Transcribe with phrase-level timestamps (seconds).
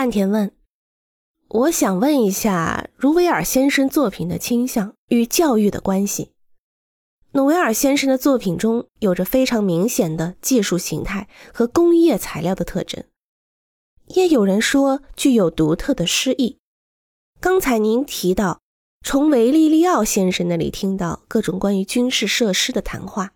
[0.00, 0.50] 岸田问
[1.48, 6.32] ：“我想问一下，茹维尔先生作品的倾向与教育的关系。
[7.32, 13.04] 努维尔先生的作品中有着非常明显的技术形态和工业材料的特征，
[14.06, 16.56] 也有人说具有独特的诗意。
[17.38, 18.62] 刚才您提到
[19.04, 23.34] 从维利利奥先生那里听到各种关于军事设施的谈话，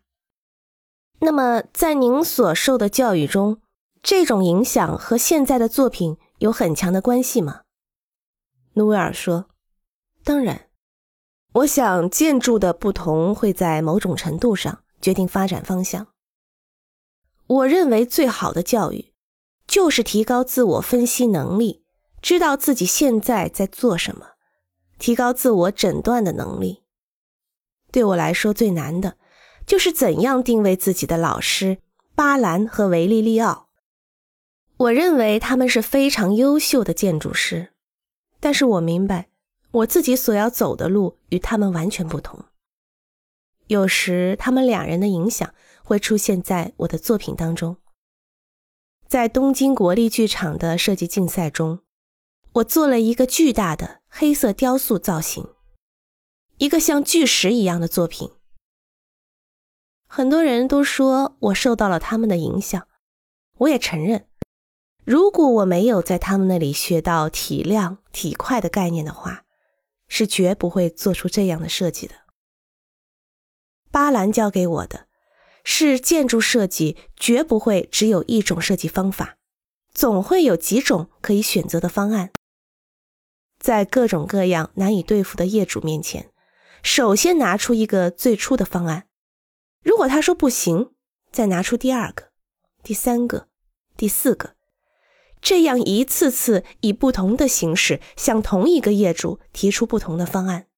[1.19, 3.61] 那么在您所受的教育中，
[4.03, 7.63] 这种影响和现在的作品有很强的关系吗？”
[8.77, 9.49] 努维尔说
[10.23, 10.69] ：“当然。”
[11.55, 16.09] 我想，建筑的不同会在某种程度上决定发展方向。
[17.47, 19.13] 我认为，最好的教育
[19.67, 21.85] 就是提高自我分析能力，
[22.21, 24.33] 知道自己现在在做什么，
[24.99, 26.83] 提高自我诊断的能力。
[27.93, 29.17] 对我来说，最难的
[29.65, 31.79] 就是怎样定位自己的老师
[32.17, 33.64] 巴兰和维利利奥。
[34.77, 37.73] 我认为他们是非常优秀的建筑师，
[38.41, 39.29] 但是我明白。
[39.71, 42.45] 我自己所要走的路与他们完全不同。
[43.67, 47.79] 有时，他们两人的影响会出现在我的作品当中。
[49.09, 51.81] 在东京国立剧场的设计竞赛中，
[52.53, 55.49] 我做了一个巨大的黑色雕塑造型，
[56.59, 58.31] 一个像巨石一样的作品。
[60.07, 62.87] 很多人都说我受到了他们的影响，
[63.59, 64.29] 我也承认，
[65.05, 69.43] 如果我没有在他们那里学到体量、体块的概念的话。
[70.07, 72.15] 是绝不会做出这样的设计的。
[73.91, 75.09] 巴兰教给我的，
[75.65, 79.39] 是建筑设计绝不会只有一种设计方法，
[79.93, 82.31] 总会有几种可以选择的方案。
[83.59, 86.31] 在各种各样难以对付的业主面前，
[86.83, 89.09] 首先拿出一个最初的方案，
[89.83, 90.93] 如果他说不行，
[91.33, 92.31] 再拿出第二个、
[92.83, 93.49] 第三个、
[93.97, 94.55] 第四个。
[95.45, 100.69] 这样一次次以不同的形式向同一个业主提出不同的方案，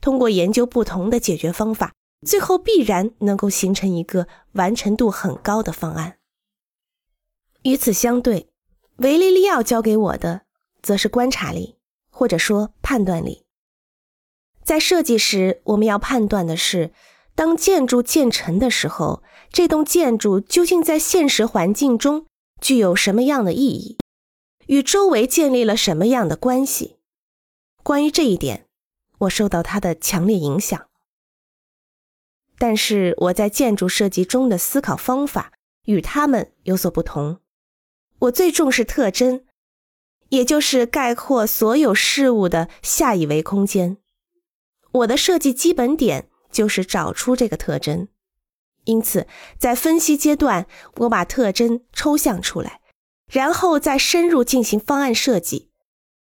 [0.00, 1.92] 通过研究不同的解决方法，
[2.24, 6.18] 最后必然能够形成一个完成度很高的方案。
[7.64, 8.48] 与此相对，
[8.98, 10.42] 维利利奥教给我的
[10.80, 11.74] 则是观察力，
[12.08, 13.44] 或者说判断力。
[14.62, 16.92] 在设计时，我们要判断的是，
[17.34, 22.26] 当建筑建成的时候，这栋建筑究竟在现实环境中。
[22.60, 23.96] 具有什么样的意义？
[24.66, 26.98] 与周围建立了什么样的关系？
[27.82, 28.66] 关于这一点，
[29.20, 30.88] 我受到他的强烈影响。
[32.58, 35.52] 但是我在建筑设计中的思考方法
[35.84, 37.40] 与他们有所不同。
[38.18, 39.44] 我最重视特征，
[40.30, 43.98] 也就是概括所有事物的下一维空间。
[44.90, 48.08] 我的设计基本点就是找出这个特征。
[48.88, 49.26] 因此，
[49.58, 50.66] 在分析阶段，
[50.96, 52.80] 我把特征抽象出来，
[53.30, 55.68] 然后再深入进行方案设计，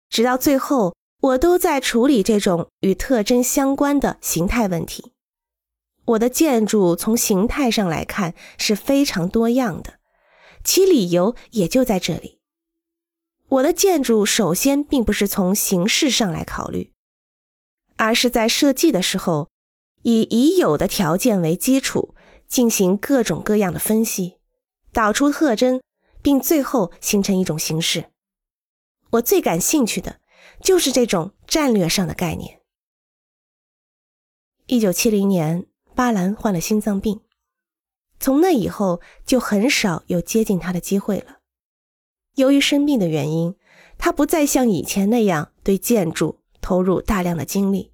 [0.08, 5.14] 直到最后，我都在处理这种与特征相关的形态问题。
[6.06, 9.96] 我的建筑从形态上来看是非常多样的，
[10.64, 12.38] 其理由也就在这里。
[13.48, 16.94] 我的建筑首先并不是从形式上来考虑，
[17.96, 19.50] 而是在设计的时候，
[20.04, 22.13] 以已有的条件为基础。
[22.54, 24.38] 进行各种各样的分析，
[24.92, 25.82] 导出特征，
[26.22, 28.12] 并最后形成一种形式。
[29.14, 30.20] 我最感兴趣的
[30.62, 32.62] 就是这种战略上的概念。
[34.68, 35.66] 一九七零年，
[35.96, 37.22] 巴兰患了心脏病，
[38.20, 41.40] 从那以后就很少有接近他的机会了。
[42.36, 43.56] 由于生病的原因，
[43.98, 47.92] 他不再像以前那样对建筑投入大量的精力，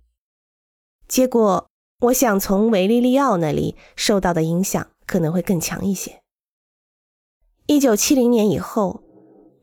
[1.07, 1.68] 结果。
[2.01, 6.21] 我想从维利利奥那里受到的影响可能会更强一些。
[7.65, 9.03] 一九七零年以后，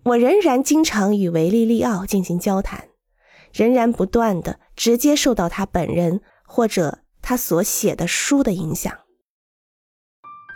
[0.04, 2.88] 我仍然经常与维利利奥进行交谈，
[3.54, 8.92] 仍然不断的直接受到他本人或者他所写的书的影响。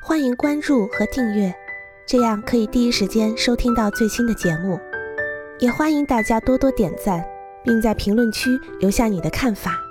[0.06, 1.54] 欢迎关注和订阅，
[2.06, 4.78] 这样可以第一时间收听到最新的节目。
[5.58, 7.26] 也欢迎大家多多点赞，
[7.64, 8.50] 并在评论区
[8.80, 9.89] 留下你的看法。